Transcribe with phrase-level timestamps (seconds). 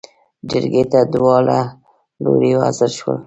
[0.49, 1.59] جرګې ته داوړه
[2.23, 3.17] لورې حاضر شول.